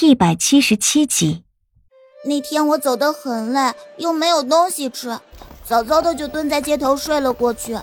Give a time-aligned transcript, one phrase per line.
[0.00, 1.42] 一百七十七集，
[2.24, 5.18] 那天我走得很累，又没有东西吃，
[5.64, 7.78] 早早的就蹲在街头睡了过去。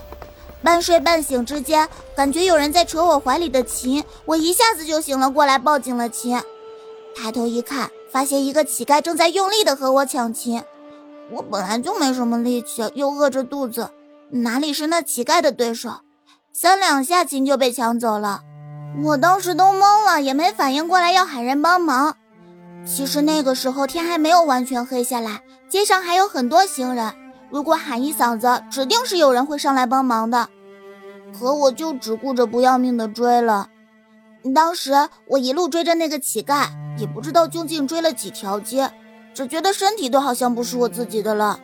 [0.61, 6.39] 半睡半醒之间，感觉有人在扯我怀里的琴，我一下子就醒了过来，抱紧了琴。
[7.15, 10.61] 抬头一看，发现一个乞丐正在用力的和我抢琴。
[11.31, 13.89] 我本来就没什么力气，又饿着肚子，
[14.29, 15.89] 哪里是那乞丐的对手？
[16.51, 18.41] 三两下琴就被抢走了。
[19.01, 22.15] 我当时都懵了，也没反应过来要喊人帮忙。
[22.85, 27.13] 其实那个时候天还没有完全黑下来，街上还有很多行人。
[27.49, 30.47] 如果喊一嗓子，指定是有人会上来帮忙的。
[31.37, 33.69] 可我就只顾着不要命的追了。
[34.53, 36.67] 当时我一路追着那个乞丐，
[36.97, 38.91] 也不知道究竟追了几条街，
[39.33, 41.59] 只觉得身体都好像不是我自己的了。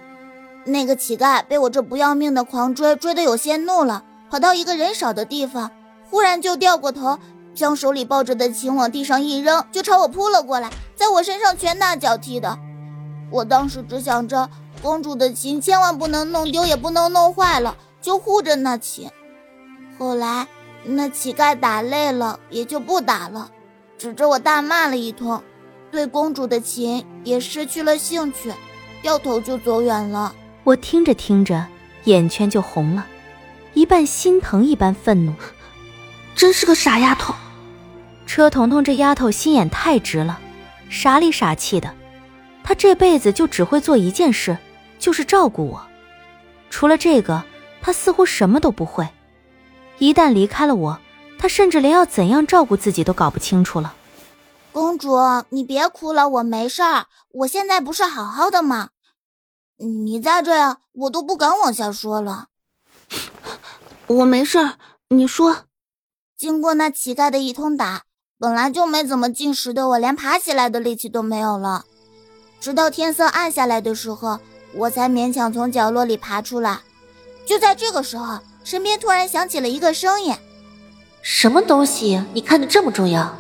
[0.66, 5.70] 那个乞丐被我这不要命的狂追，追得有些怒了，跑到一个人少的地方。
[6.10, 7.20] 忽然就掉过头，
[7.54, 12.58] 将手里抱着的琴往地上一扔，就朝我扑了过来，在我身上拳打脚踢的。
[13.32, 14.50] 我当时只想着
[14.82, 19.10] 公主的琴千万不能弄丢，也不能弄坏了，就护着那琴。
[20.00, 20.48] 后来
[20.84, 23.52] 那乞丐打累了，也就不打了，
[23.98, 25.44] 指着我大骂了一通，
[25.92, 28.52] 对公主的琴也失去了兴趣，
[29.04, 30.34] 掉头就走远了。
[30.64, 31.68] 我听着听着，
[32.06, 33.06] 眼圈就红了，
[33.74, 35.34] 一半心疼，一半愤怒。
[36.40, 37.36] 真是个傻丫头，
[38.26, 40.40] 车彤彤这丫头心眼太直了，
[40.90, 41.94] 傻里傻气的。
[42.64, 44.58] 她这辈子就只会做一件事，
[44.98, 45.86] 就是照顾我。
[46.70, 47.44] 除了这个，
[47.82, 49.06] 她似乎什么都不会。
[49.98, 50.98] 一旦离开了我，
[51.38, 53.94] 她甚至连要怎样照顾自己都搞不清楚了。
[54.72, 55.18] 公主，
[55.50, 58.92] 你别哭了，我没事儿，我现在不是好好的吗？
[59.76, 62.46] 你再这样，我都不敢往下说了。
[64.08, 64.76] 我没事儿，
[65.10, 65.66] 你说。
[66.40, 68.04] 经过那乞丐的一通打，
[68.40, 71.84] 本来就没怎么进食的我，连爬起来的力气都没有了。
[72.62, 74.40] 直到天色暗下来的时候，
[74.74, 76.80] 我才勉强从角落里爬出来。
[77.46, 80.34] 就在这个时候，身边突然响起了一个声音
[81.22, 82.24] ：“什么东西？
[82.34, 83.36] 你看的这么重要，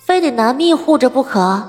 [0.00, 1.68] 非得拿命护着不可？”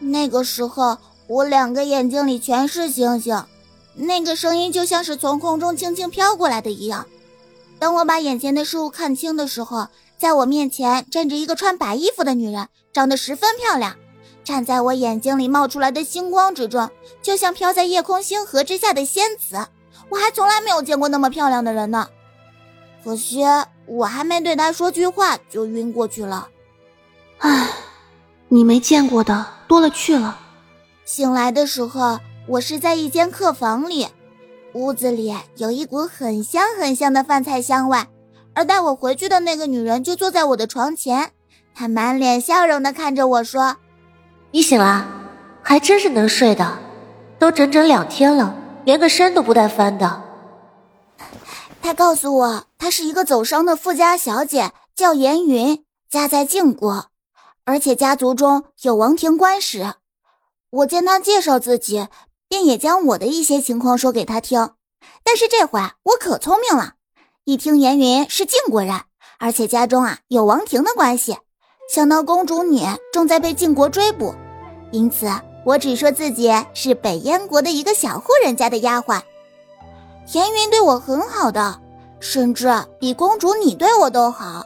[0.00, 3.42] 那个时候，我两个眼睛里全是星星。
[3.94, 7.06] 那个声音就像是从空中轻轻飘过来的一样。
[7.78, 13.96] 等我把眼前的事物看清的时候，在我面前站着一个穿白衣服的女人，长得十分漂亮。
[14.42, 16.90] 站在我眼睛里冒出来的星光之中，
[17.22, 19.66] 就像飘在夜空星河之下的仙子。
[20.10, 22.08] 我还从来没有见过那么漂亮的人呢。
[23.02, 23.42] 可惜
[23.86, 26.48] 我还没对她说句话，就晕过去了。
[27.38, 27.68] 唉，
[28.48, 30.38] 你没见过的多了去了。
[31.04, 34.08] 醒来的时候，我是在一间客房里。
[34.74, 37.96] 屋子里有一股很香很香的饭菜香味，
[38.54, 41.30] 而带我回去的那个女人就坐在我的床前，
[41.72, 43.76] 她满脸笑容的看着我说
[44.50, 45.06] ：“你醒了，
[45.62, 46.76] 还真是能睡的，
[47.38, 48.52] 都整整两天了，
[48.84, 50.22] 连个身都不带翻的。”
[51.80, 57.06] 她告诉我，她是一个走商的富家小姐，叫严云，家在晋国，
[57.64, 59.94] 而且家族中有王庭官史。
[60.70, 62.08] 我见她介绍自己。
[62.54, 64.70] 便也将我的一些情况说给他听，
[65.24, 66.92] 但是这回我可聪明了，
[67.42, 68.94] 一听严云是晋国人，
[69.40, 71.36] 而且家中啊有王庭的关系，
[71.92, 74.32] 想到公主你正在被晋国追捕，
[74.92, 75.28] 因此
[75.66, 79.20] 我只说自己是北燕国的一个小户人家的丫鬟。
[80.32, 81.80] 严云对我很好的，
[82.20, 84.64] 甚至比公主你对我都好，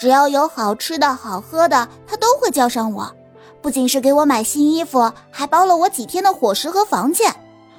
[0.00, 3.14] 只要有好吃的好喝的，他都会叫上我。
[3.60, 7.34] 不仅是给我买新衣服，还包了我几天的伙食和房钱，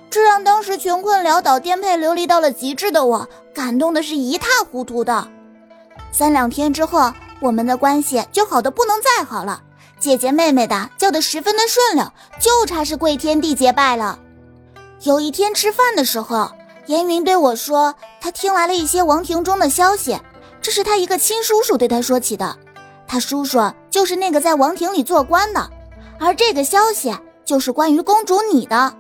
[0.09, 5.28] 这让当时穷困潦倒、颠沛流离到了极致的我感动的是一塌糊涂的。
[6.12, 9.62] 三两天之后，我们的关系就好的不能再好了，
[10.00, 14.19] 姐姐妹妹的叫得十分的顺溜，就差是跪天地结拜了。
[15.03, 16.51] 有一天吃饭的时候，
[16.88, 20.19] 严云对我说，他听来了一些王庭中的消息，
[20.62, 22.57] 这是他一个亲叔叔对他说起的。
[23.09, 23.59] 他叔叔
[23.90, 25.68] 就是那个在王庭里做官的，
[26.19, 27.12] 而这个消息
[27.44, 28.94] 就是关于公主你的。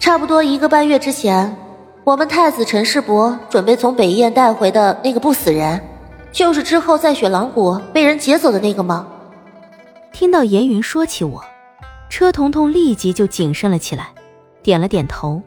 [0.00, 1.54] 差不多一个半月之前，
[2.02, 5.78] 我们太子陈世伯准备从北燕带回的那个不死人，
[6.32, 9.06] 就是之后在雪狼谷被人劫走的那个吗？
[10.10, 11.44] 听到严云说起我，
[12.08, 14.08] 车彤彤立即就谨慎了起来，
[14.62, 15.42] 点了点头。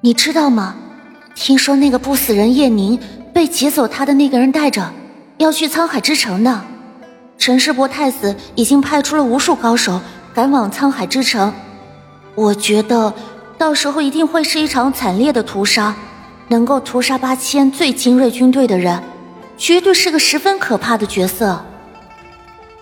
[0.00, 0.74] 你知道吗？
[1.36, 2.98] 听说那个不死人叶宁
[3.32, 4.92] 被劫走，他的那个人带着。
[5.38, 6.64] 要去沧海之城呢，
[7.38, 10.00] 陈世伯太子已经派出了无数高手
[10.34, 11.52] 赶往沧海之城。
[12.34, 13.12] 我觉得
[13.56, 15.94] 到时候一定会是一场惨烈的屠杀，
[16.48, 19.00] 能够屠杀八千最精锐军队的人，
[19.56, 21.64] 绝对是个十分可怕的角色。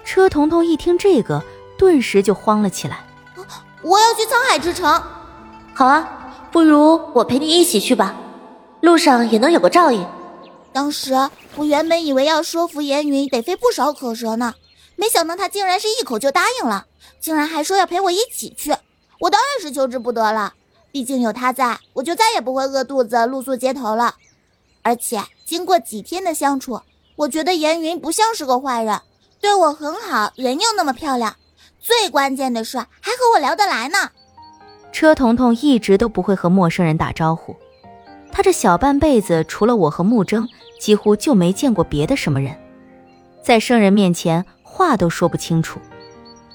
[0.02, 1.42] 车彤彤一听这个，
[1.76, 3.00] 顿时就慌了起来。
[3.82, 5.02] 我要去沧海之城。
[5.74, 6.08] 好啊，
[6.50, 8.14] 不如我陪你一起去吧，
[8.80, 10.06] 路上也能有个照应。
[10.76, 11.14] 当时
[11.54, 14.54] 我原本以为要说服严云得费不少口舌呢，
[14.94, 16.84] 没想到他竟然是一口就答应了，
[17.18, 18.76] 竟然还说要陪我一起去。
[19.18, 20.52] 我当然是求之不得了，
[20.92, 24.16] 毕竟有他在，我就再也不会饿肚子露宿街头了。
[24.82, 26.78] 而且经过几天的相处，
[27.16, 29.00] 我觉得严云不像是个坏人。
[29.40, 31.36] 对我很好，人又那么漂亮，
[31.80, 34.10] 最关键的是还和我聊得来呢。
[34.92, 37.56] 车彤彤一直都不会和陌生人打招呼，
[38.36, 40.46] 他这小半辈子除了我和木征，
[40.78, 42.54] 几乎就没见过别的什么人，
[43.42, 45.80] 在生人面前话都说不清楚。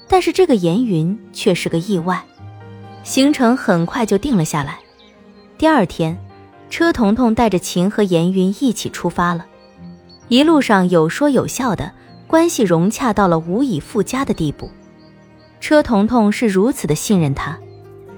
[0.06, 2.22] 但是这个严云却是个意外，
[3.02, 4.78] 行程很快就定了下来。
[5.58, 6.16] 第二天，
[6.70, 9.44] 车彤彤带着晴和严云一起出发了，
[10.28, 11.90] 一路上有说有笑的。
[12.28, 14.70] 关系融洽到了无以复加的地步，
[15.58, 17.58] 车彤彤是如此的信任他，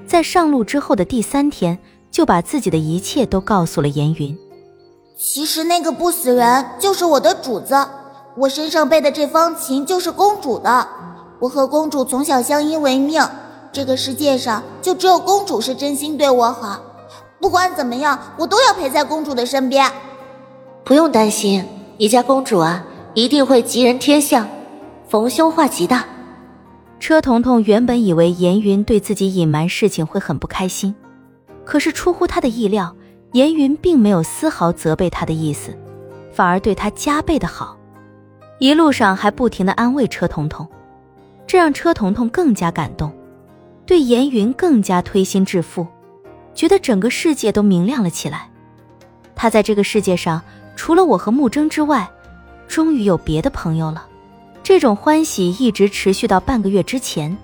[0.06, 1.78] 在上路之后的第三天，
[2.14, 4.38] 就把自己的一切都告诉了严云。
[5.18, 7.74] 其实那个不死人就是我的主子，
[8.36, 10.86] 我身上背的这方琴就是公主的，
[11.40, 13.20] 我和公主从小相依为命，
[13.72, 16.80] 这个世界上就只有公主是真心对我好，
[17.40, 19.90] 不管怎么样，我都要陪在公主的身边。
[20.84, 21.64] 不用担心，
[21.98, 22.84] 你家公主啊。
[23.14, 24.48] 一定会吉人天相，
[25.08, 26.02] 逢凶化吉的。
[26.98, 30.92] 车彤彤原本以为严云对自己隐瞒事情会很不开心，
[31.64, 32.94] 可是出乎他的意料，
[33.32, 35.76] 严云并没有丝毫责备他的意思，
[36.32, 37.76] 反而对他加倍的好，
[38.58, 40.68] 一路上还不停的安慰车彤彤，
[41.46, 43.12] 这让车彤彤更加感动，
[43.86, 45.86] 对严云更加推心置腹，
[46.54, 48.48] 觉得整个世界都明亮了起来。
[49.34, 50.40] 他在这个世界上，
[50.76, 52.08] 除了我和木征之外。
[52.66, 54.06] 终于有别的朋友了，
[54.62, 57.36] 这种欢喜一直持续到半个月之前。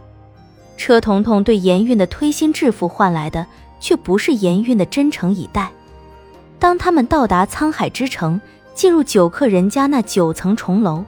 [0.79, 3.47] 车彤彤对严韵的推心置腹换来的，
[3.81, 5.71] 却不是颜韵的真诚以待。
[6.61, 8.41] 当他们到达沧海之城，
[8.75, 11.03] 进入九客人家那九层重楼，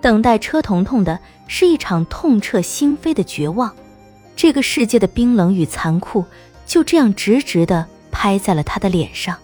[0.00, 3.72] 等待车彤彤的是一场痛彻心扉的绝望。
[4.34, 6.24] 这个世界的冰冷与残酷，
[6.66, 9.36] 就这样直直的拍在了他的脸上。